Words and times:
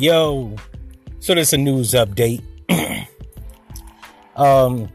Yo, 0.00 0.56
so 1.18 1.34
there's 1.34 1.52
a 1.52 1.58
news 1.58 1.92
update. 1.92 2.40
um, 4.34 4.88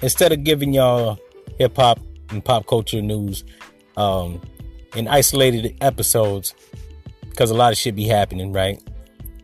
instead 0.00 0.32
of 0.32 0.42
giving 0.42 0.72
y'all 0.72 1.18
hip 1.58 1.76
hop 1.76 2.00
and 2.30 2.42
pop 2.42 2.66
culture 2.66 3.02
news 3.02 3.44
um, 3.98 4.40
in 4.96 5.06
isolated 5.06 5.76
episodes, 5.82 6.54
because 7.28 7.50
a 7.50 7.54
lot 7.54 7.72
of 7.72 7.78
shit 7.78 7.94
be 7.94 8.06
happening, 8.06 8.54
right? 8.54 8.82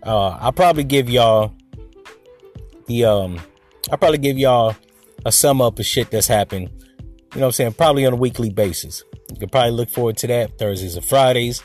Uh, 0.04 0.30
I'll 0.40 0.52
probably 0.52 0.84
give 0.84 1.10
y'all 1.10 1.52
the 2.86 3.04
um, 3.04 3.38
I'll 3.90 3.98
probably 3.98 4.16
give 4.16 4.38
y'all 4.38 4.74
a 5.26 5.32
sum 5.32 5.60
up 5.60 5.78
of 5.78 5.84
shit 5.84 6.10
that's 6.10 6.28
happened. 6.28 6.70
You 7.34 7.40
know 7.40 7.40
what 7.40 7.46
I'm 7.48 7.52
saying? 7.52 7.72
Probably 7.74 8.06
on 8.06 8.14
a 8.14 8.16
weekly 8.16 8.48
basis. 8.48 9.04
You 9.30 9.36
can 9.36 9.50
probably 9.50 9.72
look 9.72 9.90
forward 9.90 10.16
to 10.16 10.28
that 10.28 10.56
Thursdays 10.56 10.96
and 10.96 11.04
Fridays. 11.04 11.62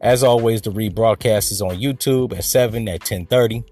As 0.00 0.22
always, 0.22 0.62
the 0.62 0.70
rebroadcast 0.70 1.50
is 1.50 1.60
on 1.60 1.76
YouTube 1.76 2.32
at 2.36 2.44
7 2.44 2.88
at 2.88 3.00
1030. 3.00 3.64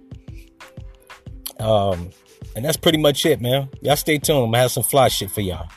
Um, 1.61 2.11
and 2.57 2.65
that's 2.65 2.77
pretty 2.77 2.99
much 2.99 3.25
it, 3.25 3.41
man. 3.41 3.69
Y'all 3.81 3.97
stay 3.97 4.19
tuned. 4.19 4.39
I'm 4.39 4.45
gonna 4.47 4.59
have 4.59 4.73
some 4.73 4.83
fly 4.83 5.09
shit 5.09 5.31
for 5.31 5.41
y'all. 5.41 5.69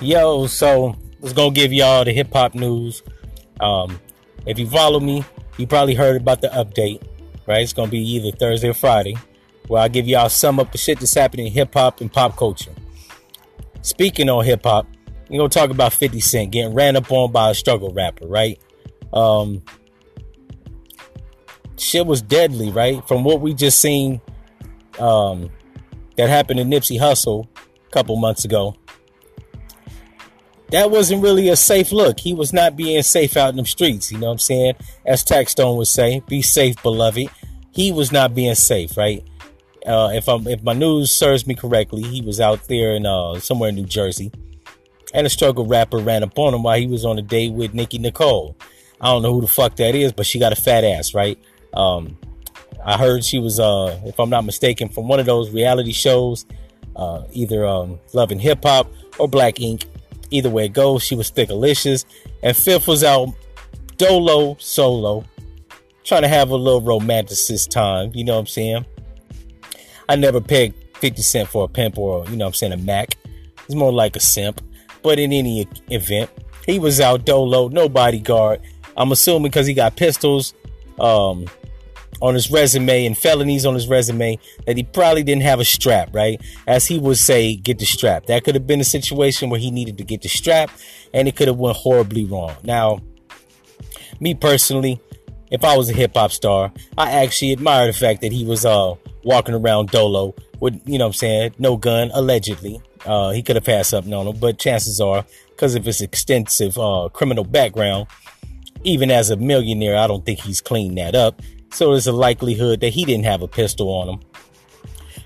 Yo, 0.00 0.46
so 0.46 0.96
let's 1.20 1.32
go 1.32 1.50
give 1.50 1.72
y'all 1.72 2.04
the 2.04 2.12
hip 2.12 2.32
hop 2.32 2.54
news. 2.54 3.02
Um, 3.60 4.00
if 4.46 4.58
you 4.58 4.68
follow 4.68 5.00
me, 5.00 5.24
you 5.58 5.66
probably 5.66 5.94
heard 5.94 6.20
about 6.20 6.40
the 6.40 6.48
update, 6.48 7.02
right? 7.46 7.62
It's 7.62 7.72
gonna 7.72 7.90
be 7.90 7.98
either 7.98 8.36
Thursday 8.36 8.68
or 8.68 8.74
Friday, 8.74 9.16
where 9.68 9.82
I 9.82 9.88
give 9.88 10.08
y'all 10.08 10.28
some 10.28 10.58
up 10.58 10.72
the 10.72 10.78
shit 10.78 11.00
that's 11.00 11.14
happening 11.14 11.46
in 11.46 11.52
hip 11.52 11.74
hop 11.74 12.00
and 12.00 12.12
pop 12.12 12.36
culture. 12.36 12.72
Speaking 13.82 14.28
on 14.28 14.44
hip 14.44 14.64
hop, 14.64 14.86
we're 15.28 15.38
gonna 15.38 15.48
talk 15.48 15.70
about 15.70 15.92
50 15.92 16.20
Cent 16.20 16.50
getting 16.52 16.74
ran 16.74 16.96
up 16.96 17.10
on 17.10 17.32
by 17.32 17.50
a 17.50 17.54
struggle 17.54 17.92
rapper, 17.92 18.26
right? 18.26 18.60
Um, 19.12 19.62
shit 21.78 22.06
was 22.06 22.22
deadly, 22.22 22.70
right? 22.70 23.06
From 23.06 23.24
what 23.24 23.40
we 23.40 23.54
just 23.54 23.80
seen, 23.80 24.20
um, 24.98 25.50
that 26.16 26.28
happened 26.28 26.58
to 26.58 26.64
Nipsey 26.64 26.98
Hussle 26.98 27.48
a 27.86 27.90
couple 27.90 28.16
months 28.16 28.44
ago 28.44 28.76
that 30.72 30.90
wasn't 30.90 31.22
really 31.22 31.48
a 31.48 31.56
safe 31.56 31.92
look. 31.92 32.18
He 32.18 32.34
was 32.34 32.52
not 32.52 32.76
being 32.76 33.02
safe 33.02 33.36
out 33.36 33.50
in 33.50 33.56
the 33.56 33.64
streets. 33.64 34.10
You 34.10 34.18
know 34.18 34.26
what 34.26 34.32
I'm 34.32 34.38
saying? 34.38 34.74
As 35.06 35.24
Taxstone 35.24 35.76
would 35.76 35.86
say, 35.86 36.22
"Be 36.26 36.42
safe, 36.42 36.82
beloved." 36.82 37.28
He 37.70 37.90
was 37.90 38.12
not 38.12 38.34
being 38.34 38.54
safe, 38.54 38.96
right? 38.98 39.24
Uh, 39.86 40.10
if 40.12 40.28
I'm, 40.28 40.46
if 40.46 40.62
my 40.62 40.74
news 40.74 41.10
serves 41.10 41.46
me 41.46 41.54
correctly, 41.54 42.02
he 42.02 42.20
was 42.20 42.40
out 42.40 42.68
there 42.68 42.94
in 42.94 43.06
uh, 43.06 43.38
somewhere 43.40 43.70
in 43.70 43.76
New 43.76 43.86
Jersey, 43.86 44.30
and 45.14 45.26
a 45.26 45.30
struggle 45.30 45.66
rapper 45.66 45.98
ran 45.98 46.22
up 46.22 46.38
on 46.38 46.54
him 46.54 46.62
while 46.62 46.78
he 46.78 46.86
was 46.86 47.04
on 47.04 47.18
a 47.18 47.22
date 47.22 47.52
with 47.52 47.74
Nicki 47.74 47.98
Nicole. 47.98 48.56
I 49.00 49.06
don't 49.06 49.22
know 49.22 49.32
who 49.32 49.40
the 49.40 49.48
fuck 49.48 49.76
that 49.76 49.94
is, 49.94 50.12
but 50.12 50.26
she 50.26 50.38
got 50.38 50.52
a 50.52 50.56
fat 50.56 50.84
ass, 50.84 51.14
right? 51.14 51.38
Um, 51.74 52.18
I 52.84 52.96
heard 52.96 53.24
she 53.24 53.38
was, 53.38 53.58
uh, 53.58 53.98
if 54.04 54.20
I'm 54.20 54.30
not 54.30 54.44
mistaken, 54.44 54.88
from 54.88 55.08
one 55.08 55.18
of 55.18 55.26
those 55.26 55.50
reality 55.50 55.92
shows, 55.92 56.46
uh, 56.94 57.24
either 57.32 57.66
um, 57.66 57.98
Love 58.12 58.30
and 58.30 58.40
Hip 58.40 58.62
Hop 58.64 58.90
or 59.18 59.28
Black 59.28 59.60
Ink 59.60 59.86
Either 60.32 60.50
way 60.50 60.66
it 60.66 60.72
goes, 60.72 61.02
she 61.02 61.14
was 61.14 61.30
thickalicious. 61.30 62.04
And 62.42 62.56
fifth 62.56 62.88
was 62.88 63.04
out 63.04 63.28
dolo 63.96 64.56
solo, 64.58 65.24
trying 66.04 66.22
to 66.22 66.28
have 66.28 66.50
a 66.50 66.56
little 66.56 66.82
romanticist 66.82 67.70
time. 67.70 68.10
You 68.14 68.24
know 68.24 68.34
what 68.34 68.40
I'm 68.40 68.46
saying? 68.46 68.86
I 70.08 70.16
never 70.16 70.40
pegged 70.40 70.74
50 70.96 71.22
Cent 71.22 71.48
for 71.48 71.64
a 71.64 71.68
pimp 71.68 71.98
or, 71.98 72.24
you 72.26 72.36
know 72.36 72.46
what 72.46 72.50
I'm 72.50 72.54
saying, 72.54 72.72
a 72.72 72.76
Mac. 72.76 73.16
He's 73.66 73.76
more 73.76 73.92
like 73.92 74.16
a 74.16 74.20
simp. 74.20 74.60
But 75.02 75.18
in 75.18 75.32
any 75.32 75.66
event, 75.90 76.30
he 76.66 76.78
was 76.78 77.00
out 77.00 77.24
dolo, 77.24 77.68
no 77.68 77.88
bodyguard. 77.88 78.60
I'm 78.96 79.12
assuming 79.12 79.50
because 79.50 79.66
he 79.66 79.74
got 79.74 79.96
pistols. 79.96 80.54
Um, 81.00 81.46
on 82.20 82.34
his 82.34 82.50
resume 82.50 83.06
and 83.06 83.16
felonies 83.16 83.66
on 83.66 83.74
his 83.74 83.88
resume 83.88 84.38
that 84.66 84.76
he 84.76 84.82
probably 84.82 85.22
didn't 85.22 85.42
have 85.42 85.60
a 85.60 85.64
strap, 85.64 86.14
right? 86.14 86.40
As 86.66 86.86
he 86.86 86.98
would 86.98 87.18
say, 87.18 87.56
get 87.56 87.78
the 87.78 87.86
strap. 87.86 88.26
That 88.26 88.44
could 88.44 88.54
have 88.54 88.66
been 88.66 88.80
a 88.80 88.84
situation 88.84 89.50
where 89.50 89.60
he 89.60 89.70
needed 89.70 89.98
to 89.98 90.04
get 90.04 90.22
the 90.22 90.28
strap 90.28 90.70
and 91.12 91.26
it 91.26 91.36
could 91.36 91.48
have 91.48 91.56
went 91.56 91.76
horribly 91.76 92.24
wrong. 92.24 92.54
Now, 92.62 93.00
me 94.20 94.34
personally, 94.34 95.00
if 95.50 95.64
I 95.64 95.76
was 95.76 95.90
a 95.90 95.92
hip 95.92 96.12
hop 96.14 96.32
star, 96.32 96.72
I 96.96 97.10
actually 97.10 97.52
admire 97.52 97.86
the 97.86 97.92
fact 97.92 98.20
that 98.20 98.32
he 98.32 98.44
was 98.44 98.64
uh 98.64 98.94
walking 99.24 99.54
around 99.54 99.90
dolo 99.90 100.34
with, 100.60 100.80
you 100.86 100.98
know 100.98 101.06
what 101.06 101.08
I'm 101.08 101.14
saying, 101.14 101.54
no 101.58 101.76
gun, 101.76 102.10
allegedly. 102.14 102.80
Uh, 103.04 103.30
he 103.30 103.42
could 103.42 103.56
have 103.56 103.64
passed 103.64 103.90
something 103.90 104.14
on 104.14 104.28
him, 104.28 104.36
but 104.38 104.58
chances 104.58 105.00
are, 105.00 105.24
because 105.50 105.74
of 105.74 105.84
his 105.84 106.00
extensive 106.00 106.78
uh, 106.78 107.08
criminal 107.12 107.44
background, 107.44 108.06
even 108.84 109.10
as 109.10 109.30
a 109.30 109.36
millionaire, 109.36 109.96
I 109.96 110.06
don't 110.06 110.24
think 110.24 110.40
he's 110.40 110.60
cleaned 110.60 110.98
that 110.98 111.14
up. 111.14 111.40
So 111.72 111.90
there's 111.90 112.06
a 112.06 112.12
likelihood 112.12 112.80
that 112.80 112.90
he 112.90 113.04
didn't 113.04 113.24
have 113.24 113.42
a 113.42 113.48
pistol 113.48 113.88
on 113.88 114.08
him. 114.08 114.20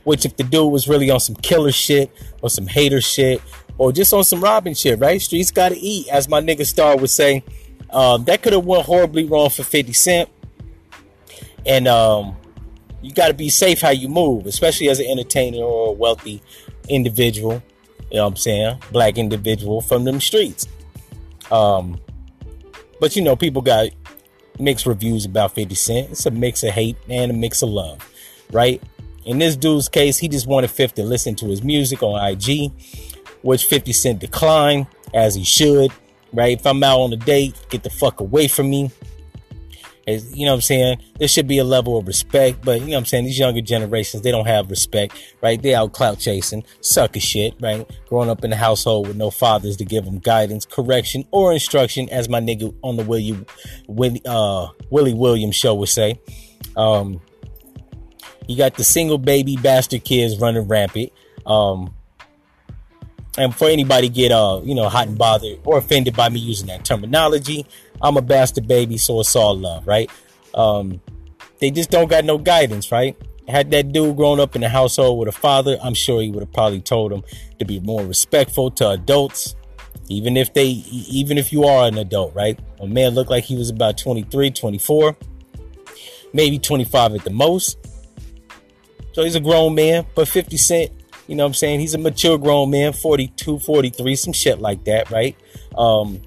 Which, 0.04 0.24
if 0.24 0.36
the 0.36 0.44
dude 0.44 0.70
was 0.70 0.88
really 0.88 1.10
on 1.10 1.18
some 1.18 1.34
killer 1.34 1.72
shit 1.72 2.12
or 2.40 2.48
some 2.48 2.68
hater 2.68 3.00
shit 3.00 3.42
or 3.76 3.92
just 3.92 4.12
on 4.12 4.22
some 4.22 4.40
robbing 4.40 4.74
shit, 4.74 5.00
right? 5.00 5.20
Streets 5.20 5.50
gotta 5.50 5.76
eat, 5.78 6.08
as 6.08 6.28
my 6.28 6.40
nigga 6.40 6.64
Star 6.64 6.96
would 6.96 7.10
say. 7.10 7.44
Um, 7.90 8.24
that 8.24 8.42
could 8.42 8.52
have 8.52 8.64
went 8.64 8.84
horribly 8.84 9.24
wrong 9.24 9.50
for 9.50 9.64
50 9.64 9.92
Cent. 9.92 10.28
And 11.64 11.88
um, 11.88 12.36
you 13.02 13.12
gotta 13.12 13.34
be 13.34 13.48
safe 13.48 13.80
how 13.80 13.90
you 13.90 14.08
move, 14.08 14.46
especially 14.46 14.88
as 14.88 15.00
an 15.00 15.06
entertainer 15.06 15.58
or 15.58 15.88
a 15.88 15.92
wealthy 15.92 16.40
individual. 16.88 17.62
You 18.10 18.18
know 18.18 18.22
what 18.22 18.30
I'm 18.30 18.36
saying? 18.36 18.78
Black 18.92 19.18
individual 19.18 19.80
from 19.80 20.04
them 20.04 20.20
streets. 20.20 20.68
Um, 21.50 22.00
but 23.00 23.16
you 23.16 23.22
know, 23.22 23.34
people 23.34 23.62
got 23.62 23.88
mixed 24.58 24.86
reviews 24.86 25.24
about 25.24 25.54
50 25.54 25.74
Cent. 25.74 26.10
It's 26.10 26.26
a 26.26 26.30
mix 26.30 26.62
of 26.62 26.70
hate 26.70 26.96
and 27.08 27.30
a 27.30 27.34
mix 27.34 27.62
of 27.62 27.68
love, 27.68 28.08
right? 28.52 28.82
In 29.24 29.38
this 29.38 29.56
dude's 29.56 29.88
case, 29.88 30.18
he 30.18 30.28
just 30.28 30.46
wanted 30.46 30.70
50 30.70 31.02
to 31.02 31.08
listen 31.08 31.34
to 31.36 31.46
his 31.46 31.62
music 31.62 32.02
on 32.02 32.24
IG, 32.24 32.70
which 33.42 33.64
50 33.64 33.92
Cent 33.92 34.18
declined, 34.20 34.86
as 35.14 35.34
he 35.34 35.44
should, 35.44 35.90
right? 36.32 36.58
If 36.58 36.66
I'm 36.66 36.82
out 36.84 37.00
on 37.00 37.12
a 37.12 37.16
date, 37.16 37.54
get 37.70 37.82
the 37.82 37.90
fuck 37.90 38.20
away 38.20 38.48
from 38.48 38.70
me. 38.70 38.90
You 40.06 40.44
know 40.44 40.52
what 40.52 40.56
I'm 40.56 40.60
saying? 40.60 41.02
There 41.18 41.26
should 41.26 41.48
be 41.48 41.58
a 41.58 41.64
level 41.64 41.98
of 41.98 42.06
respect, 42.06 42.64
but 42.64 42.80
you 42.80 42.86
know 42.86 42.92
what 42.92 42.98
I'm 42.98 43.04
saying? 43.06 43.24
These 43.24 43.40
younger 43.40 43.60
generations, 43.60 44.22
they 44.22 44.30
don't 44.30 44.46
have 44.46 44.70
respect, 44.70 45.20
right? 45.42 45.60
They 45.60 45.74
out 45.74 45.92
clout 45.92 46.20
chasing, 46.20 46.64
sucker 46.80 47.18
shit, 47.18 47.54
right? 47.60 47.90
Growing 48.08 48.30
up 48.30 48.44
in 48.44 48.52
a 48.52 48.56
household 48.56 49.08
with 49.08 49.16
no 49.16 49.30
fathers 49.30 49.76
to 49.78 49.84
give 49.84 50.04
them 50.04 50.18
guidance, 50.18 50.64
correction, 50.64 51.24
or 51.32 51.52
instruction, 51.52 52.08
as 52.10 52.28
my 52.28 52.40
nigga 52.40 52.72
on 52.82 52.96
the 52.96 53.02
Willie, 53.02 53.44
Willie, 53.88 54.22
uh, 54.24 54.68
Willie 54.90 55.14
Williams 55.14 55.56
show 55.56 55.74
would 55.74 55.88
say. 55.88 56.20
Um, 56.76 57.20
you 58.46 58.56
got 58.56 58.74
the 58.76 58.84
single 58.84 59.18
baby 59.18 59.56
bastard 59.56 60.04
kids 60.04 60.38
running 60.38 60.68
rampant. 60.68 61.10
Um, 61.46 61.94
and 63.38 63.54
for 63.54 63.68
anybody 63.68 64.08
get 64.08 64.32
uh 64.32 64.60
you 64.64 64.74
know 64.74 64.88
hot 64.88 65.08
and 65.08 65.18
bothered 65.18 65.58
or 65.64 65.78
offended 65.78 66.16
by 66.16 66.28
me 66.28 66.40
using 66.40 66.66
that 66.66 66.84
terminology 66.84 67.66
i'm 68.02 68.16
a 68.16 68.22
bastard 68.22 68.66
baby 68.66 68.96
so 68.96 69.20
it's 69.20 69.34
all 69.36 69.56
love 69.56 69.86
right? 69.86 70.10
Um 70.54 71.00
they 71.58 71.70
just 71.70 71.90
don't 71.90 72.08
got 72.08 72.24
no 72.24 72.38
guidance 72.38 72.92
right? 72.92 73.16
Had 73.48 73.70
that 73.70 73.92
dude 73.92 74.16
grown 74.16 74.40
up 74.40 74.56
in 74.56 74.62
a 74.64 74.68
household 74.68 75.18
with 75.18 75.28
a 75.28 75.32
father 75.32 75.78
i'm 75.82 75.94
sure 75.94 76.20
he 76.20 76.30
would 76.30 76.42
have 76.42 76.52
probably 76.52 76.80
told 76.80 77.12
him 77.12 77.22
to 77.58 77.64
be 77.64 77.80
more 77.80 78.04
respectful 78.04 78.70
to 78.72 78.90
adults 78.90 79.54
even 80.08 80.36
if 80.36 80.52
they 80.54 80.66
even 80.66 81.38
if 81.38 81.52
you 81.52 81.64
are 81.64 81.88
an 81.88 81.98
adult 81.98 82.34
right? 82.34 82.58
A 82.80 82.86
man 82.86 83.14
looked 83.14 83.30
like 83.30 83.44
he 83.44 83.56
was 83.56 83.70
about 83.70 83.98
23 83.98 84.50
24 84.50 85.16
maybe 86.32 86.58
25 86.58 87.14
at 87.14 87.24
the 87.24 87.30
most. 87.30 87.78
So 89.12 89.24
he's 89.24 89.34
a 89.34 89.40
grown 89.40 89.74
man 89.74 90.06
but 90.14 90.28
50 90.28 90.56
cent 90.56 90.90
you 91.26 91.34
know 91.34 91.44
what 91.44 91.48
I'm 91.48 91.54
saying? 91.54 91.80
He's 91.80 91.94
a 91.94 91.98
mature 91.98 92.38
grown 92.38 92.70
man, 92.70 92.92
42, 92.92 93.58
43, 93.58 94.16
some 94.16 94.32
shit 94.32 94.60
like 94.60 94.84
that, 94.84 95.10
right? 95.10 95.36
Um, 95.76 96.22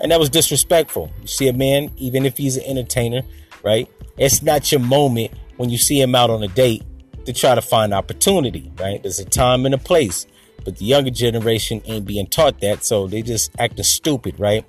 and 0.00 0.12
that 0.12 0.20
was 0.20 0.30
disrespectful. 0.30 1.10
You 1.20 1.26
see 1.26 1.48
a 1.48 1.52
man, 1.52 1.90
even 1.96 2.26
if 2.26 2.36
he's 2.36 2.56
an 2.56 2.64
entertainer, 2.64 3.22
right? 3.64 3.88
It's 4.18 4.42
not 4.42 4.70
your 4.70 4.80
moment 4.80 5.32
when 5.56 5.70
you 5.70 5.78
see 5.78 6.00
him 6.00 6.14
out 6.14 6.30
on 6.30 6.42
a 6.42 6.48
date 6.48 6.84
to 7.24 7.32
try 7.32 7.54
to 7.54 7.62
find 7.62 7.92
opportunity, 7.92 8.72
right? 8.78 9.02
There's 9.02 9.18
a 9.18 9.24
time 9.24 9.66
and 9.66 9.74
a 9.74 9.78
place. 9.78 10.26
But 10.64 10.78
the 10.78 10.84
younger 10.84 11.10
generation 11.10 11.80
ain't 11.84 12.06
being 12.06 12.26
taught 12.26 12.60
that, 12.60 12.84
so 12.84 13.06
they 13.06 13.22
just 13.22 13.52
acting 13.58 13.84
stupid, 13.84 14.38
right? 14.38 14.64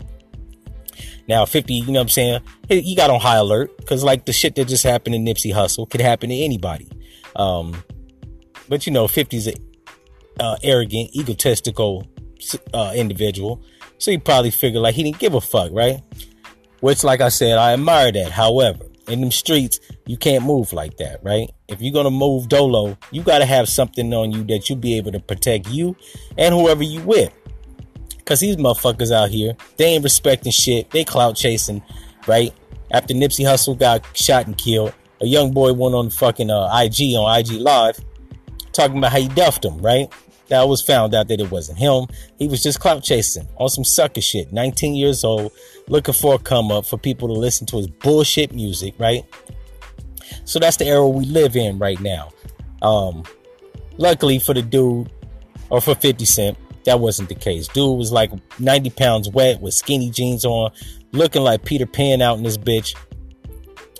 Now, 1.27 1.45
50, 1.45 1.73
you 1.73 1.85
know 1.87 1.93
what 1.93 2.01
I'm 2.01 2.09
saying? 2.09 2.41
He 2.69 2.95
got 2.95 3.09
on 3.09 3.19
high 3.19 3.37
alert 3.37 3.75
because, 3.77 4.03
like, 4.03 4.25
the 4.25 4.33
shit 4.33 4.55
that 4.55 4.67
just 4.67 4.83
happened 4.83 5.15
in 5.15 5.25
Nipsey 5.25 5.53
Hussle 5.53 5.89
could 5.89 6.01
happen 6.01 6.29
to 6.29 6.35
anybody. 6.35 6.87
Um, 7.35 7.83
but 8.69 8.85
you 8.85 8.93
know, 8.93 9.07
50's 9.07 9.47
a 9.47 9.53
uh, 10.39 10.57
arrogant, 10.63 11.09
egotistical 11.15 12.07
uh, 12.73 12.93
individual. 12.95 13.63
So 13.97 14.11
he 14.11 14.17
probably 14.17 14.51
figured 14.51 14.81
like 14.81 14.95
he 14.95 15.03
didn't 15.03 15.19
give 15.19 15.33
a 15.33 15.41
fuck, 15.41 15.71
right? 15.71 16.01
Which, 16.79 17.03
like 17.03 17.21
I 17.21 17.29
said, 17.29 17.57
I 17.57 17.73
admire 17.73 18.11
that. 18.11 18.31
However, 18.31 18.85
in 19.07 19.21
them 19.21 19.31
streets, 19.31 19.79
you 20.05 20.17
can't 20.17 20.43
move 20.43 20.73
like 20.73 20.97
that, 20.97 21.23
right? 21.23 21.49
If 21.67 21.81
you're 21.81 21.93
gonna 21.93 22.11
move 22.11 22.49
dolo, 22.49 22.97
you 23.11 23.23
gotta 23.23 23.45
have 23.45 23.67
something 23.67 24.13
on 24.13 24.31
you 24.31 24.43
that 24.45 24.69
you'll 24.69 24.77
be 24.77 24.97
able 24.97 25.11
to 25.11 25.19
protect 25.19 25.69
you 25.69 25.95
and 26.37 26.53
whoever 26.53 26.83
you 26.83 27.01
with. 27.01 27.33
Cause 28.25 28.41
these 28.41 28.57
motherfuckers 28.57 29.11
out 29.11 29.29
here, 29.29 29.55
they 29.77 29.85
ain't 29.85 30.03
respecting 30.03 30.51
shit. 30.51 30.91
They 30.91 31.05
clout 31.05 31.37
chasing, 31.37 31.81
right? 32.27 32.53
After 32.91 33.13
Nipsey 33.13 33.45
Hussle 33.45 33.79
got 33.79 34.05
shot 34.15 34.47
and 34.47 34.57
killed, 34.57 34.93
a 35.21 35.25
young 35.25 35.51
boy 35.51 35.73
went 35.73 35.95
on 35.95 36.09
fucking 36.09 36.49
uh, 36.49 36.69
IG 36.73 37.15
on 37.15 37.39
IG 37.39 37.51
Live 37.53 37.97
talking 38.73 38.97
about 38.97 39.11
how 39.11 39.19
he 39.19 39.27
duffed 39.29 39.65
him, 39.65 39.77
right? 39.79 40.11
That 40.49 40.67
was 40.67 40.81
found 40.81 41.13
out 41.13 41.27
that 41.27 41.41
it 41.41 41.51
wasn't 41.51 41.77
him. 41.77 42.07
He 42.37 42.47
was 42.47 42.63
just 42.63 42.79
clout 42.79 43.03
chasing 43.03 43.47
on 43.57 43.69
some 43.69 43.83
sucker 43.83 44.21
shit. 44.21 44.53
19 44.53 44.95
years 44.95 45.23
old, 45.23 45.51
looking 45.87 46.13
for 46.13 46.35
a 46.35 46.39
come 46.39 46.71
up 46.71 46.85
for 46.85 46.97
people 46.97 47.27
to 47.27 47.33
listen 47.33 47.67
to 47.67 47.77
his 47.77 47.87
bullshit 47.87 48.53
music, 48.53 48.93
right? 48.97 49.25
So 50.45 50.59
that's 50.59 50.77
the 50.77 50.85
era 50.85 51.07
we 51.07 51.25
live 51.25 51.55
in 51.55 51.79
right 51.79 51.99
now. 51.99 52.29
Um, 52.81 53.23
luckily 53.97 54.39
for 54.39 54.53
the 54.53 54.61
dude, 54.61 55.11
or 55.69 55.81
for 55.81 55.95
50 55.95 56.23
Cent, 56.25 56.57
that 56.85 56.99
wasn't 56.99 57.27
the 57.27 57.35
case. 57.35 57.67
Dude 57.67 57.97
was 57.97 58.11
like 58.11 58.31
90 58.59 58.91
pounds 58.91 59.29
wet 59.29 59.59
with 59.61 59.73
skinny 59.73 60.09
jeans 60.09 60.45
on, 60.45 60.71
looking 61.11 61.41
like 61.41 61.65
Peter 61.65 61.85
Pan 61.85 62.21
out 62.21 62.37
in 62.37 62.43
this 62.43 62.57
bitch. 62.57 62.95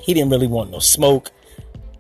He 0.02 0.14
didn't 0.14 0.30
really 0.30 0.48
want 0.48 0.72
no 0.72 0.80
smoke. 0.80 1.32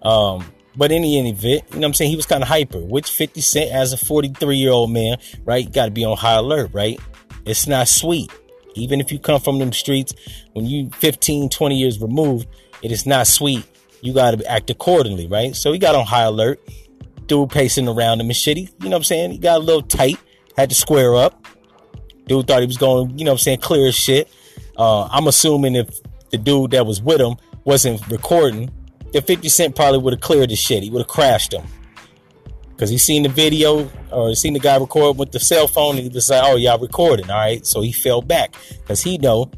Um, 0.01 0.45
but 0.77 0.91
in 0.91 1.03
any 1.03 1.29
event, 1.29 1.63
you 1.69 1.75
know 1.75 1.79
what 1.79 1.85
I'm 1.87 1.93
saying? 1.95 2.11
He 2.11 2.15
was 2.15 2.27
kind 2.27 2.43
of 2.43 2.47
hyper, 2.47 2.79
which 2.79 3.09
50 3.09 3.41
Cent, 3.41 3.71
as 3.71 3.93
a 3.93 3.97
43 3.97 4.55
year 4.55 4.71
old 4.71 4.91
man, 4.91 5.17
right, 5.43 5.71
got 5.71 5.85
to 5.85 5.91
be 5.91 6.05
on 6.05 6.15
high 6.15 6.35
alert, 6.35 6.69
right? 6.71 6.99
It's 7.45 7.67
not 7.67 7.87
sweet. 7.87 8.31
Even 8.75 9.01
if 9.01 9.11
you 9.11 9.17
come 9.17 9.41
from 9.41 9.57
them 9.57 9.73
streets, 9.73 10.13
when 10.53 10.65
you 10.65 10.91
15, 10.91 11.49
20 11.49 11.77
years 11.77 11.99
removed, 11.99 12.47
it 12.83 12.91
is 12.91 13.07
not 13.07 13.25
sweet. 13.25 13.65
You 14.01 14.13
got 14.13 14.37
to 14.37 14.45
act 14.45 14.69
accordingly, 14.69 15.27
right? 15.27 15.55
So 15.55 15.73
he 15.73 15.79
got 15.79 15.95
on 15.95 16.05
high 16.05 16.23
alert. 16.23 16.59
Dude 17.25 17.49
pacing 17.49 17.87
around 17.87 18.21
him 18.21 18.27
and 18.27 18.35
shit. 18.35 18.55
He, 18.55 18.63
you 18.63 18.69
know 18.83 18.91
what 18.91 18.97
I'm 18.97 19.03
saying? 19.03 19.31
He 19.31 19.37
got 19.39 19.57
a 19.57 19.63
little 19.63 19.81
tight, 19.81 20.17
had 20.55 20.69
to 20.69 20.75
square 20.75 21.15
up. 21.15 21.45
Dude 22.27 22.45
thought 22.45 22.61
he 22.61 22.67
was 22.67 22.77
going, 22.77 23.17
you 23.17 23.25
know 23.25 23.31
what 23.31 23.39
I'm 23.39 23.43
saying, 23.43 23.59
clear 23.59 23.87
as 23.87 23.95
shit. 23.95 24.29
Uh, 24.77 25.05
I'm 25.05 25.27
assuming 25.27 25.75
if 25.75 25.89
the 26.29 26.37
dude 26.37 26.71
that 26.71 26.85
was 26.85 27.01
with 27.01 27.19
him 27.19 27.35
wasn't 27.63 28.05
recording, 28.09 28.71
the 29.13 29.21
50 29.21 29.49
Cent 29.49 29.75
probably 29.75 29.99
would 29.99 30.13
have 30.13 30.21
cleared 30.21 30.49
the 30.49 30.55
shit. 30.55 30.83
He 30.83 30.89
would 30.89 30.99
have 30.99 31.07
crashed 31.07 31.53
him. 31.53 31.65
Because 32.69 32.89
he 32.89 32.97
seen 32.97 33.23
the 33.23 33.29
video 33.29 33.89
or 34.11 34.35
seen 34.35 34.53
the 34.53 34.59
guy 34.59 34.77
record 34.77 35.17
with 35.17 35.31
the 35.31 35.39
cell 35.39 35.67
phone 35.67 35.95
and 35.95 36.03
he 36.03 36.09
was 36.09 36.29
like, 36.29 36.43
oh, 36.43 36.57
y'all 36.57 36.77
recording. 36.77 37.29
All 37.29 37.37
right. 37.37 37.65
So 37.65 37.81
he 37.81 37.91
fell 37.91 38.21
back 38.21 38.55
because 38.81 39.01
he 39.01 39.17
know 39.17 39.49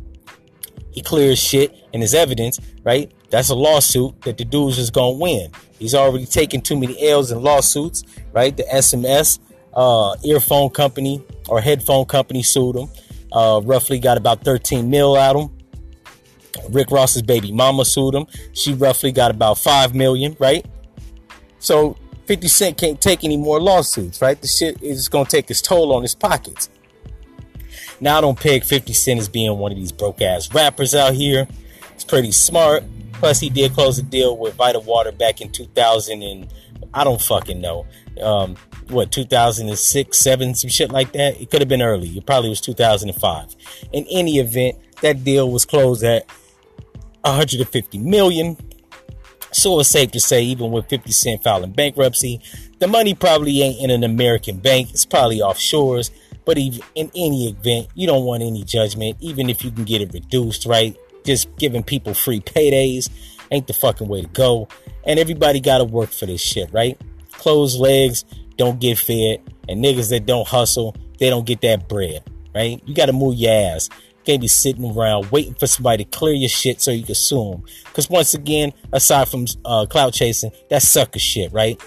he 0.92 1.02
clears 1.02 1.38
shit 1.38 1.76
and 1.94 2.02
his 2.02 2.14
evidence, 2.14 2.60
right? 2.84 3.12
That's 3.30 3.50
a 3.50 3.56
lawsuit 3.56 4.22
that 4.22 4.38
the 4.38 4.46
dude's 4.46 4.78
is 4.78 4.90
going 4.90 5.16
to 5.16 5.22
win. 5.22 5.52
He's 5.78 5.94
already 5.94 6.26
taken 6.26 6.62
too 6.62 6.78
many 6.80 7.10
L's 7.10 7.32
in 7.32 7.42
lawsuits, 7.42 8.04
right? 8.34 8.56
The 8.56 8.64
SMS 8.64 9.40
uh, 9.74 10.16
earphone 10.24 10.70
company 10.70 11.24
or 11.48 11.62
headphone 11.62 12.06
company 12.06 12.44
sued 12.44 12.76
him. 12.76 12.90
Uh, 13.32 13.62
roughly 13.64 14.00
got 14.00 14.18
about 14.18 14.44
13 14.44 14.90
mil 14.90 15.16
out 15.16 15.36
of 15.36 15.44
him. 15.44 15.59
Rick 16.70 16.92
Ross's 16.92 17.22
baby 17.22 17.52
mama 17.52 17.86
sued 17.86 18.16
him. 18.16 18.28
She 18.54 18.74
roughly 18.74 19.12
got 19.12 19.32
about 19.32 19.58
5 19.58 19.96
million, 19.96 20.36
right? 20.40 20.66
So 21.60 21.98
50 22.26 22.48
Cent 22.48 22.78
can't 22.78 23.02
take 23.02 23.24
any 23.24 23.38
more 23.38 23.60
lawsuits, 23.60 24.22
right? 24.22 24.40
The 24.40 24.48
shit 24.48 24.82
is 24.82 25.10
to 25.10 25.26
take 25.26 25.50
its 25.50 25.62
toll 25.62 25.94
on 25.94 26.02
his 26.02 26.16
pockets. 26.16 26.70
Now, 28.02 28.18
I 28.18 28.22
don't 28.22 28.40
peg 28.40 28.64
50 28.64 28.94
Cent 28.94 29.20
as 29.20 29.28
being 29.28 29.58
one 29.58 29.72
of 29.72 29.78
these 29.78 29.92
broke 29.92 30.22
ass 30.22 30.54
rappers 30.54 30.96
out 30.96 31.14
here. 31.14 31.48
He's 31.94 32.06
pretty 32.06 32.32
smart. 32.32 32.84
Plus, 33.14 33.40
he 33.40 33.50
did 33.50 33.74
close 33.74 34.00
a 34.00 34.04
deal 34.04 34.38
with 34.38 34.56
Vita 34.56 34.80
Water 34.80 35.12
back 35.12 35.42
in 35.42 35.52
2000 35.52 36.22
and 36.24 36.48
I 36.94 37.04
don't 37.04 37.22
fucking 37.22 37.60
know. 37.60 37.86
Um, 38.22 38.56
what 38.88 39.12
2006, 39.12 40.18
seven, 40.18 40.56
some 40.56 40.70
shit 40.70 40.92
like 40.92 41.12
that. 41.14 41.40
It 41.40 41.52
could 41.52 41.62
have 41.62 41.68
been 41.68 41.82
early. 41.82 42.10
It 42.10 42.26
probably 42.26 42.50
was 42.50 42.62
2005. 42.62 43.56
In 43.92 44.06
any 44.10 44.38
event, 44.38 44.78
that 45.02 45.24
deal 45.24 45.52
was 45.52 45.66
closed 45.66 46.04
at 46.04 46.26
150 47.22 47.98
million. 47.98 48.58
So 49.52 49.80
it's 49.80 49.90
safe 49.90 50.12
to 50.12 50.20
say, 50.20 50.44
even 50.44 50.72
with 50.72 50.88
50 50.90 51.12
Cent 51.12 51.44
filing 51.44 51.72
bankruptcy, 51.72 52.40
the 52.80 52.88
money 52.88 53.16
probably 53.16 53.62
ain't 53.62 53.82
in 53.82 53.90
an 53.90 54.04
American 54.04 54.58
bank. 54.60 54.92
It's 54.92 55.06
probably 55.06 55.40
offshores. 55.40 56.12
But 56.46 56.58
even 56.58 56.82
in 56.96 57.12
any 57.16 57.50
event, 57.50 57.88
you 57.96 58.08
don't 58.08 58.26
want 58.26 58.44
any 58.44 58.64
judgment, 58.64 59.18
even 59.20 59.50
if 59.50 59.64
you 59.64 59.72
can 59.72 59.86
get 59.86 60.02
it 60.02 60.14
reduced, 60.14 60.66
right? 60.66 60.96
Just 61.24 61.56
giving 61.58 61.84
people 61.84 62.14
free 62.14 62.40
paydays 62.40 63.10
ain't 63.52 63.68
the 63.68 63.74
fucking 63.74 64.08
way 64.08 64.22
to 64.22 64.28
go. 64.30 64.68
And 65.06 65.20
everybody 65.20 65.60
got 65.60 65.80
to 65.80 65.84
work 65.84 66.10
for 66.10 66.26
this 66.26 66.42
shit, 66.42 66.72
right? 66.72 67.00
Closed 67.32 67.80
legs 67.80 68.26
don't 68.58 68.80
get 68.80 68.98
fed, 68.98 69.42
and 69.68 69.84
niggas 69.84 70.10
that 70.10 70.26
don't 70.26 70.48
hustle, 70.48 70.96
they 71.20 71.30
don't 71.30 71.46
get 71.46 71.62
that 71.62 71.88
bread, 71.88 72.24
right? 72.54 72.82
You 72.86 72.94
got 72.94 73.08
to 73.08 73.14
move 73.14 73.36
your 73.36 73.54
ass 73.54 73.90
can't 74.26 74.42
be 74.42 74.48
sitting 74.48 74.86
around 74.86 75.32
waiting 75.32 75.54
for 75.54 75.68
somebody 75.68 76.04
to 76.04 76.10
clear 76.10 76.34
your 76.34 76.50
shit 76.50 76.82
so 76.82 76.92
you 76.92 77.04
can 77.04 77.16
sue 77.16 77.52
them. 77.52 77.64
Because 77.86 78.10
once 78.10 78.34
again, 78.34 78.74
aside 78.92 79.28
from 79.28 79.46
uh, 79.66 79.86
clout 79.88 80.14
chasing, 80.14 80.52
that's 80.70 80.88
sucker 80.88 81.20
shit, 81.20 81.52
right? 81.54 81.82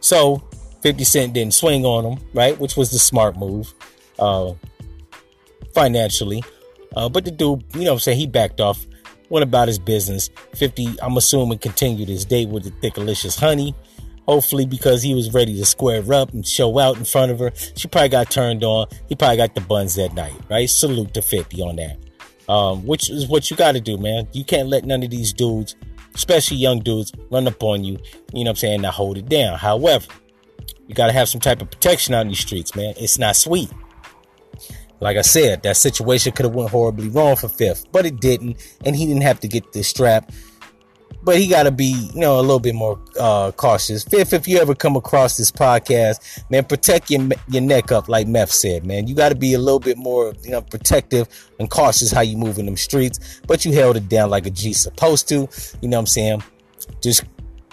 So 0.00 0.42
50 0.82 1.04
Cent 1.04 1.32
didn't 1.32 1.54
swing 1.54 1.84
on 1.84 2.04
him, 2.04 2.24
right? 2.34 2.58
Which 2.58 2.76
was 2.76 2.90
the 2.90 2.98
smart 2.98 3.36
move 3.36 3.72
uh, 4.18 4.52
financially. 5.74 6.42
Uh, 6.96 7.08
but 7.08 7.24
the 7.24 7.30
dude, 7.30 7.64
you 7.74 7.84
know 7.84 7.94
I'm 7.94 7.98
saying, 7.98 8.18
he 8.18 8.26
backed 8.26 8.60
off, 8.60 8.86
went 9.28 9.42
about 9.42 9.68
his 9.68 9.78
business. 9.78 10.30
50, 10.54 10.96
I'm 11.02 11.16
assuming, 11.16 11.58
continued 11.58 12.08
his 12.08 12.24
date 12.24 12.48
with 12.48 12.64
the 12.64 12.70
Thickalicious 12.70 13.38
Honey. 13.38 13.74
Hopefully, 14.26 14.64
because 14.64 15.02
he 15.02 15.14
was 15.14 15.34
ready 15.34 15.56
to 15.58 15.64
square 15.66 16.02
up 16.12 16.32
and 16.32 16.46
show 16.46 16.78
out 16.78 16.96
in 16.96 17.04
front 17.04 17.30
of 17.30 17.38
her, 17.38 17.52
she 17.76 17.88
probably 17.88 18.08
got 18.08 18.30
turned 18.30 18.64
on. 18.64 18.86
He 19.08 19.14
probably 19.14 19.36
got 19.36 19.54
the 19.54 19.60
buns 19.60 19.96
that 19.96 20.14
night, 20.14 20.34
right? 20.48 20.68
Salute 20.68 21.12
to 21.14 21.22
50 21.22 21.60
on 21.60 21.76
that. 21.76 21.98
Um, 22.48 22.86
which 22.86 23.10
is 23.10 23.26
what 23.26 23.50
you 23.50 23.56
got 23.56 23.72
to 23.72 23.80
do, 23.80 23.96
man. 23.98 24.28
You 24.32 24.44
can't 24.44 24.68
let 24.68 24.84
none 24.84 25.02
of 25.02 25.10
these 25.10 25.32
dudes, 25.32 25.76
especially 26.14 26.58
young 26.58 26.80
dudes, 26.80 27.12
run 27.30 27.46
up 27.46 27.62
on 27.62 27.84
you, 27.84 27.98
you 28.32 28.44
know 28.44 28.50
what 28.50 28.50
I'm 28.50 28.56
saying, 28.56 28.80
not 28.82 28.94
hold 28.94 29.18
it 29.18 29.28
down. 29.28 29.58
However, 29.58 30.06
you 30.86 30.94
got 30.94 31.06
to 31.06 31.12
have 31.12 31.28
some 31.28 31.40
type 31.40 31.62
of 31.62 31.70
protection 31.70 32.14
in 32.14 32.28
these 32.28 32.40
streets, 32.40 32.74
man. 32.74 32.94
It's 32.96 33.18
not 33.18 33.36
sweet. 33.36 33.70
Like 35.00 35.16
I 35.16 35.22
said, 35.22 35.62
that 35.64 35.76
situation 35.76 36.32
could 36.32 36.46
have 36.46 36.54
went 36.54 36.70
horribly 36.70 37.08
wrong 37.08 37.36
for 37.36 37.48
Fifth, 37.48 37.90
but 37.92 38.06
it 38.06 38.20
didn't, 38.20 38.56
and 38.84 38.96
he 38.96 39.06
didn't 39.06 39.22
have 39.22 39.40
to 39.40 39.48
get 39.48 39.72
this 39.72 39.88
strap 39.88 40.30
but 41.22 41.38
he 41.38 41.48
got 41.48 41.64
to 41.64 41.70
be, 41.70 42.10
you 42.14 42.20
know, 42.20 42.38
a 42.38 42.42
little 42.42 42.60
bit 42.60 42.74
more 42.74 43.00
uh, 43.18 43.50
cautious. 43.52 44.04
Fifth, 44.04 44.32
if 44.32 44.46
you 44.46 44.58
ever 44.58 44.74
come 44.74 44.96
across 44.96 45.36
this 45.36 45.50
podcast, 45.50 46.42
man, 46.50 46.64
protect 46.64 47.10
your 47.10 47.28
your 47.48 47.62
neck 47.62 47.92
up, 47.92 48.08
like 48.08 48.26
Meth 48.26 48.50
said, 48.50 48.84
man. 48.84 49.06
You 49.06 49.14
got 49.14 49.30
to 49.30 49.34
be 49.34 49.54
a 49.54 49.58
little 49.58 49.80
bit 49.80 49.96
more, 49.96 50.34
you 50.42 50.50
know, 50.50 50.60
protective 50.60 51.28
and 51.58 51.70
cautious 51.70 52.10
how 52.10 52.20
you 52.20 52.36
move 52.36 52.58
in 52.58 52.66
them 52.66 52.76
streets. 52.76 53.40
But 53.46 53.64
you 53.64 53.72
held 53.72 53.96
it 53.96 54.08
down 54.08 54.30
like 54.30 54.46
a 54.46 54.50
G 54.50 54.72
supposed 54.72 55.28
to. 55.28 55.48
You 55.80 55.88
know 55.88 55.96
what 55.96 56.02
I'm 56.02 56.06
saying? 56.06 56.42
Just 57.00 57.24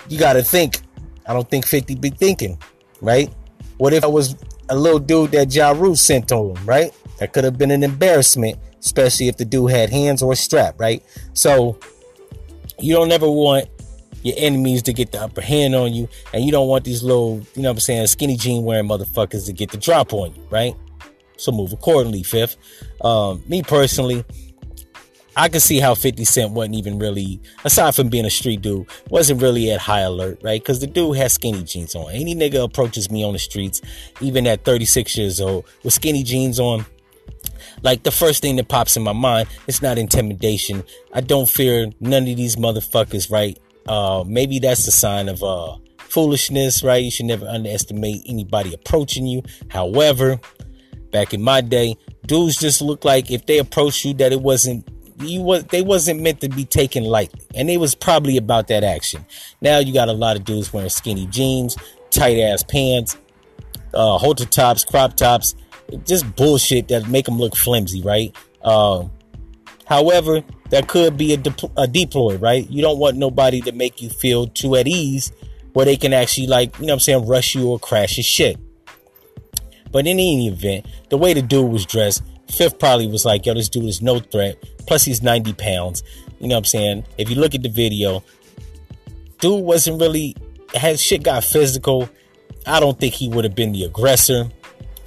you 0.08 0.18
got 0.18 0.34
to 0.34 0.44
think. 0.44 0.82
I 1.26 1.34
don't 1.34 1.50
think 1.50 1.68
50 1.68 1.96
be 1.96 2.10
thinking, 2.10 2.58
right? 3.00 3.32
What 3.78 3.94
if 3.94 4.04
I 4.04 4.08
was 4.08 4.36
a 4.70 4.76
little 4.76 5.00
dude 5.00 5.32
that 5.32 5.54
Ja 5.54 5.72
Rule 5.72 5.96
sent 5.96 6.28
to 6.30 6.52
him, 6.52 6.66
right? 6.66 6.92
That 7.20 7.34
could 7.34 7.44
have 7.44 7.58
been 7.58 7.72
an 7.72 7.84
embarrassment, 7.84 8.58
especially 8.80 9.28
if 9.28 9.38
the 9.38 9.46
dude 9.46 9.72
had 9.72 9.90
hands 9.90 10.24
or 10.24 10.34
a 10.34 10.36
strap, 10.36 10.80
right? 10.80 11.04
So 11.34 11.80
you 12.82 12.94
don't 12.94 13.12
ever 13.12 13.30
want 13.30 13.68
your 14.24 14.36
enemies 14.38 14.84
to 14.84 14.94
get 14.94 15.12
the 15.12 15.22
upper 15.22 15.42
hand 15.42 15.76
on 15.76 15.94
you, 15.94 16.08
and 16.34 16.44
you 16.44 16.52
don't 16.52 16.68
want 16.68 16.84
these 16.84 17.04
little, 17.04 17.42
you 17.56 17.62
know 17.62 17.70
what 17.70 17.76
I'm 17.76 17.80
saying, 17.80 18.08
skinny 18.08 18.38
jean 18.38 18.64
wearing 18.64 18.88
motherfuckers 18.88 19.46
to 19.48 19.54
get 19.54 19.72
the 19.72 19.78
drop 19.78 20.14
on 20.14 20.34
you, 20.36 20.44
right? 20.50 20.76
So 21.38 21.52
move 21.52 21.74
accordingly, 21.74 22.24
fifth. 22.24 22.58
Um, 23.04 23.44
me 23.48 23.64
personally, 23.64 24.24
I 25.36 25.48
can 25.48 25.62
see 25.62 25.80
how 25.80 25.96
50 25.96 26.26
Cent 26.26 26.52
wasn't 26.52 26.76
even 26.76 27.00
really, 27.00 27.40
aside 27.64 27.96
from 27.96 28.10
being 28.10 28.26
a 28.26 28.30
street 28.30 28.62
dude, 28.62 28.86
wasn't 29.10 29.42
really 29.42 29.72
at 29.72 29.80
high 29.80 30.02
alert, 30.02 30.40
right? 30.44 30.62
Because 30.62 30.82
the 30.82 30.88
dude 30.88 31.18
has 31.18 31.34
skinny 31.34 31.64
jeans 31.64 31.96
on. 31.96 32.12
Any 32.12 32.36
nigga 32.36 32.64
approaches 32.64 33.10
me 33.10 33.24
on 33.24 33.34
the 33.34 33.40
streets, 33.40 33.82
even 34.20 34.46
at 34.46 34.66
36 34.66 35.18
years 35.18 35.40
old, 35.40 35.66
with 35.84 35.94
skinny 35.94 36.24
jeans 36.24 36.60
on, 36.60 36.86
like 37.82 38.04
the 38.04 38.12
first 38.12 38.42
thing 38.42 38.56
that 38.58 38.68
pops 38.68 38.98
in 38.98 39.04
my 39.04 39.14
mind, 39.14 39.48
it's 39.68 39.82
not 39.82 39.98
intimidation. 39.98 40.84
I 41.14 41.22
don't 41.22 41.50
fear 41.50 41.92
none 42.00 42.28
of 42.28 42.38
these 42.38 42.56
motherfuckers, 42.56 43.32
right? 43.32 43.58
Uh, 43.88 44.24
maybe 44.28 44.60
that's 44.60 44.88
a 44.88 44.92
sign 44.92 45.30
of 45.30 45.44
uh, 45.44 45.78
foolishness, 45.98 46.84
right? 46.84 47.04
You 47.04 47.12
should 47.12 47.26
never 47.26 47.48
underestimate 47.48 48.24
anybody 48.28 48.74
approaching 48.74 49.26
you. 49.26 49.44
However, 49.70 50.40
back 51.12 51.34
in 51.34 51.42
my 51.42 51.62
day, 51.62 51.98
dudes 52.26 52.58
just 52.58 52.82
look 52.82 53.06
like 53.06 53.32
if 53.32 53.46
they 53.46 53.58
approached 53.58 54.06
you 54.06 54.14
that 54.16 54.32
it 54.32 54.42
wasn't 54.42 54.88
you 55.24 55.42
was 55.42 55.64
they 55.66 55.82
wasn't 55.82 56.20
meant 56.22 56.42
to 56.42 56.50
be 56.50 56.66
taken 56.66 57.04
lightly, 57.04 57.42
and 57.56 57.70
it 57.70 57.78
was 57.78 57.96
probably 57.96 58.38
about 58.38 58.68
that 58.68 58.84
action. 58.84 59.26
Now 59.62 59.80
you 59.80 59.94
got 59.94 60.10
a 60.10 60.14
lot 60.14 60.36
of 60.36 60.46
dudes 60.46 60.74
wearing 60.74 60.90
skinny 60.90 61.28
jeans, 61.28 61.78
tight 62.10 62.40
ass 62.40 62.64
pants, 62.64 63.18
uh, 63.94 64.18
halter 64.18 64.46
tops, 64.46 64.84
crop 64.84 65.16
tops, 65.16 65.56
just 66.06 66.36
bullshit 66.36 66.88
that 66.90 67.08
make 67.08 67.26
them 67.26 67.38
look 67.38 67.56
flimsy, 67.56 68.02
right? 68.02 68.36
Um, 68.64 69.12
however, 69.86 70.44
that 70.70 70.88
could 70.88 71.18
be 71.18 71.34
a, 71.34 71.38
de- 71.38 71.72
a 71.78 71.88
deploy, 71.88 72.38
right? 72.38 72.70
You 72.70 72.82
don't 72.82 73.00
want 73.00 73.18
nobody 73.18 73.62
to 73.62 73.72
make 73.72 74.02
you 74.02 74.10
feel 74.10 74.48
too 74.48 74.76
at 74.76 74.88
ease 74.88 75.32
where 75.74 75.86
they 75.86 75.98
can 75.98 76.14
actually, 76.14 76.48
like, 76.48 76.78
you 76.80 76.86
know 76.86 76.94
I'm 76.94 77.00
saying, 77.00 77.28
rush 77.28 77.56
you 77.56 77.70
or 77.70 77.80
crash 77.80 78.18
your 78.18 78.24
shit. 78.24 78.58
But 79.92 80.08
in 80.08 80.20
any 80.20 80.48
event, 80.48 80.86
the 81.10 81.18
way 81.18 81.34
the 81.34 81.42
dude 81.42 81.70
was 81.70 81.86
dressed, 81.86 82.24
Fifth 82.52 82.80
probably 82.80 83.08
was 83.08 83.24
like, 83.24 83.46
yo, 83.46 83.54
this 83.54 83.70
dude 83.70 83.86
is 83.86 84.02
no 84.02 84.20
threat. 84.20 84.62
Plus, 84.86 85.06
he's 85.06 85.22
90 85.22 85.54
pounds. 85.54 86.04
You 86.40 86.50
know 86.50 86.56
what 86.56 86.60
I'm 86.60 86.66
saying? 86.66 87.06
If 87.18 87.30
you 87.30 87.36
look 87.38 87.56
at 87.56 87.64
the 87.64 87.70
video, 87.70 88.24
dude 89.40 89.64
wasn't 89.64 90.02
really, 90.02 90.36
had 90.76 91.00
shit 91.00 91.24
got 91.24 91.44
physical. 91.44 92.10
I 92.66 92.80
don't 92.80 93.00
think 93.00 93.14
he 93.14 93.30
would 93.30 93.46
have 93.46 93.56
been 93.56 93.72
the 93.72 93.86
aggressor. 93.86 94.50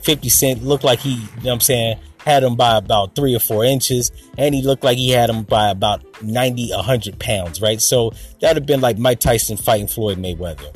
50 0.05 0.29
Cent 0.29 0.63
looked 0.63 0.85
like 0.85 1.01
he, 1.01 1.15
you 1.15 1.21
know 1.21 1.27
what 1.43 1.53
I'm 1.53 1.61
saying, 1.61 1.99
had 2.19 2.43
him 2.43 2.57
by 2.57 2.77
about 2.77 3.15
three 3.15 3.35
or 3.35 3.39
four 3.39 3.65
inches, 3.65 4.11
and 4.39 4.55
he 4.55 4.63
looked 4.63 4.85
like 4.85 4.97
he 4.97 5.11
had 5.11 5.29
him 5.29 5.43
by 5.43 5.71
about 5.71 6.03
90, 6.23 6.71
100 6.71 7.19
pounds, 7.19 7.61
right? 7.61 7.81
So 7.81 8.11
that 8.41 8.51
would 8.51 8.57
have 8.57 8.67
been 8.67 8.81
like 8.81 8.99
Mike 8.99 9.21
Tyson 9.21 9.57
fighting 9.57 9.87
Floyd 9.87 10.19
Mayweather, 10.19 10.75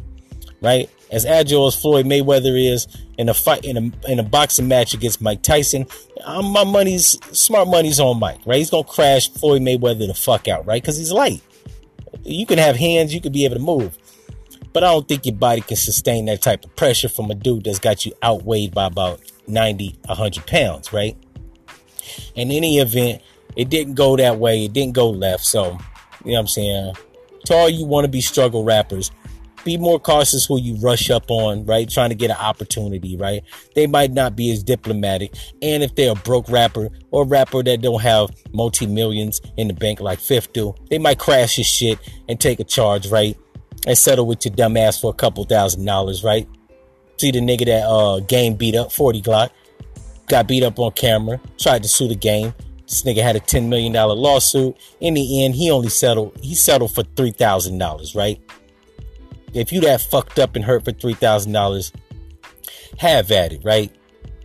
right? 0.61 0.91
As 1.11 1.25
agile 1.25 1.67
as 1.67 1.81
Floyd 1.81 2.05
Mayweather 2.05 2.73
is 2.73 2.87
in 3.17 3.31
a 3.31 3.35
fight 3.35 3.65
in 3.65 3.77
a 3.77 4.11
in 4.11 4.19
a 4.19 4.23
boxing 4.23 4.69
match 4.69 4.93
against 4.93 5.23
Mike 5.23 5.43
Tyson, 5.43 5.87
I'm, 6.27 6.47
my 6.47 6.65
money's 6.65 7.19
smart 7.37 7.67
money's 7.67 7.99
on 7.99 8.19
Mike, 8.19 8.41
right? 8.45 8.59
He's 8.59 8.71
gonna 8.71 8.85
crash 8.85 9.31
Floyd 9.31 9.63
Mayweather 9.63 10.07
the 10.07 10.15
fuck 10.15 10.49
out, 10.49 10.67
right? 10.67 10.83
Because 10.83 10.99
he's 10.99 11.13
light. 11.13 11.41
You 12.25 12.45
can 12.45 12.59
have 12.59 12.77
hands, 12.77 13.15
you 13.15 13.23
can 13.23 13.33
be 13.33 13.47
able 13.47 13.57
to 13.57 13.63
move. 13.63 13.97
But 14.73 14.85
I 14.85 14.93
don't 14.93 15.09
think 15.09 15.27
your 15.27 15.35
body 15.35 15.61
can 15.61 15.77
sustain 15.77 16.27
that 16.27 16.43
type 16.43 16.65
of 16.65 16.75
pressure 16.77 17.09
from 17.09 17.31
a 17.31 17.35
dude 17.35 17.65
that's 17.65 17.79
got 17.79 18.05
you 18.07 18.13
outweighed 18.23 18.75
by 18.75 18.87
about 18.87 19.21
90, 19.47 19.99
100 20.05 20.47
pounds, 20.47 20.93
right? 20.93 21.17
In 22.35 22.51
any 22.51 22.79
event, 22.79 23.23
it 23.57 23.69
didn't 23.69 23.95
go 23.95 24.17
that 24.17 24.39
way. 24.39 24.65
It 24.65 24.73
didn't 24.73 24.95
go 24.95 25.11
left. 25.11 25.45
So, 25.45 25.79
you 26.25 26.33
know 26.33 26.35
what 26.35 26.39
I'm 26.41 26.47
saying? 26.47 26.95
To 27.47 27.55
all 27.55 27.69
you 27.69 27.87
want 27.87 28.05
to 28.05 28.11
be 28.11 28.21
struggle 28.21 28.65
rappers, 28.65 29.11
be 29.65 29.77
more 29.77 29.99
cautious 29.99 30.47
who 30.47 30.61
you 30.61 30.77
rush 30.77 31.11
up 31.11 31.31
on, 31.31 31.67
right? 31.67 31.89
Trying 31.89 32.11
to 32.11 32.15
get 32.15 32.31
an 32.31 32.37
opportunity, 32.37 33.17
right? 33.17 33.43
They 33.75 33.87
might 33.87 34.13
not 34.13 34.37
be 34.37 34.51
as 34.51 34.63
diplomatic. 34.63 35.35
And 35.61 35.83
if 35.83 35.95
they're 35.95 36.13
a 36.13 36.15
broke 36.15 36.49
rapper 36.49 36.89
or 37.11 37.27
rapper 37.27 37.63
that 37.63 37.83
don't 37.83 38.01
have 38.01 38.31
multi 38.53 38.87
millions 38.87 39.41
in 39.57 39.69
the 39.69 39.75
bank 39.75 40.01
like 40.01 40.21
Fifth 40.21 40.53
do, 40.53 40.75
they 40.91 40.99
might 40.99 41.19
crash 41.19 41.59
your 41.59 41.65
shit 41.65 41.99
and 42.29 42.41
take 42.41 42.61
a 42.61 42.65
charge, 42.65 43.09
right? 43.09 43.37
And 43.89 43.99
settle 43.99 44.27
with 44.27 44.45
your 44.45 44.55
dumb 44.55 44.77
ass 44.77 45.01
for 45.01 45.11
a 45.11 45.15
couple 45.15 45.43
thousand 45.45 45.85
dollars, 45.85 46.23
right? 46.23 46.47
See 47.17 47.33
the 47.33 47.41
nigga 47.41 47.67
that 47.67 47.89
uh 47.89 48.21
game 48.21 48.55
beat 48.55 48.77
up 48.77 48.93
40 48.93 49.23
Glocc 49.23 49.51
got 50.29 50.47
beat 50.47 50.63
up 50.63 50.79
on 50.79 50.93
camera, 50.93 51.41
tried 51.59 51.83
to 51.83 51.89
sue 51.89 52.09
the 52.09 52.15
game. 52.15 52.55
This 52.83 53.03
nigga 53.03 53.23
had 53.23 53.37
a 53.37 53.41
$10 53.41 53.69
million 53.69 53.93
lawsuit. 53.93 54.77
In 55.01 55.15
the 55.15 55.45
end, 55.45 55.55
he 55.55 55.71
only 55.71 55.89
settled, 55.89 56.39
he 56.41 56.55
settled 56.55 56.95
for 56.95 57.03
$3,000, 57.03 58.17
right? 58.17 58.41
If 59.53 59.73
you 59.73 59.81
that 59.83 60.01
fucked 60.01 60.39
up 60.39 60.57
and 60.57 60.65
hurt 60.65 60.85
for 60.85 60.93
$3,000, 60.93 61.93
have 62.99 63.31
at 63.31 63.53
it, 63.53 63.63
right? 63.65 63.95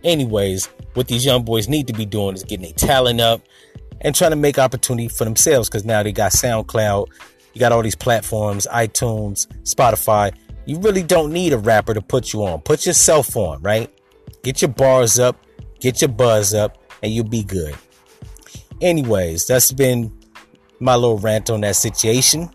Anyways, 0.02 0.66
what 0.94 1.08
these 1.08 1.24
young 1.24 1.44
boys 1.44 1.68
need 1.68 1.86
to 1.86 1.92
be 1.92 2.04
doing 2.04 2.34
is 2.34 2.44
getting 2.44 2.64
their 2.64 2.72
talent 2.72 3.20
up 3.20 3.42
and 4.00 4.14
trying 4.14 4.30
to 4.30 4.36
make 4.36 4.58
opportunity 4.58 5.08
for 5.08 5.24
themselves 5.24 5.68
because 5.68 5.84
now 5.84 6.02
they 6.02 6.12
got 6.12 6.32
SoundCloud, 6.32 7.08
you 7.54 7.60
got 7.60 7.72
all 7.72 7.82
these 7.82 7.94
platforms, 7.94 8.66
iTunes, 8.70 9.46
Spotify. 9.62 10.34
You 10.66 10.78
really 10.78 11.02
don't 11.02 11.32
need 11.32 11.52
a 11.52 11.58
rapper 11.58 11.94
to 11.94 12.02
put 12.02 12.32
you 12.32 12.44
on. 12.44 12.60
Put 12.62 12.84
yourself 12.84 13.36
on, 13.36 13.62
right? 13.62 13.90
Get 14.42 14.60
your 14.60 14.70
bars 14.70 15.18
up, 15.18 15.36
get 15.80 16.02
your 16.02 16.10
buzz 16.10 16.52
up, 16.52 16.78
and 17.02 17.12
you'll 17.12 17.24
be 17.24 17.44
good. 17.44 17.76
Anyways, 18.80 19.46
that's 19.46 19.72
been 19.72 20.12
my 20.80 20.96
little 20.96 21.18
rant 21.18 21.48
on 21.48 21.60
that 21.60 21.76
situation, 21.76 22.50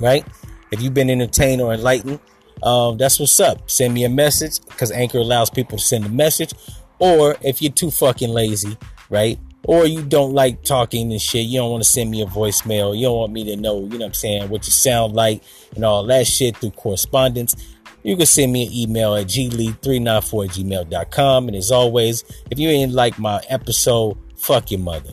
right? 0.00 0.26
If 0.72 0.80
you've 0.80 0.94
been 0.94 1.10
entertained 1.10 1.60
or 1.60 1.74
enlightened, 1.74 2.20
um, 2.62 2.96
that's 2.96 3.18
what's 3.18 3.38
up. 3.40 3.70
Send 3.70 3.94
me 3.94 4.04
a 4.04 4.08
message 4.08 4.60
because 4.66 4.90
Anchor 4.90 5.18
allows 5.18 5.50
people 5.50 5.78
to 5.78 5.84
send 5.84 6.06
a 6.06 6.08
message. 6.08 6.52
Or 6.98 7.36
if 7.42 7.60
you're 7.60 7.72
too 7.72 7.90
fucking 7.90 8.30
lazy, 8.30 8.76
right? 9.08 9.38
Or 9.64 9.86
you 9.86 10.02
don't 10.02 10.32
like 10.32 10.64
talking 10.64 11.12
and 11.12 11.20
shit, 11.20 11.46
you 11.46 11.58
don't 11.58 11.70
want 11.70 11.84
to 11.84 11.88
send 11.88 12.10
me 12.10 12.22
a 12.22 12.26
voicemail. 12.26 12.96
You 12.96 13.06
don't 13.06 13.18
want 13.18 13.32
me 13.32 13.44
to 13.44 13.56
know, 13.56 13.80
you 13.80 13.90
know 13.90 13.98
what 13.98 14.06
I'm 14.06 14.14
saying, 14.14 14.48
what 14.48 14.66
you 14.66 14.72
sound 14.72 15.14
like 15.14 15.42
and 15.74 15.84
all 15.84 16.04
that 16.06 16.26
shit 16.26 16.56
through 16.56 16.70
correspondence 16.70 17.54
you 18.02 18.16
can 18.16 18.26
send 18.26 18.52
me 18.52 18.66
an 18.66 18.72
email 18.72 19.14
at 19.14 19.26
glee394 19.26 20.48
gmail.com. 20.48 21.48
And 21.48 21.56
as 21.56 21.70
always, 21.70 22.24
if 22.50 22.58
you 22.58 22.68
ain't 22.68 22.92
like 22.92 23.18
my 23.18 23.40
episode, 23.48 24.16
fuck 24.36 24.70
your 24.70 24.80
mother. 24.80 25.12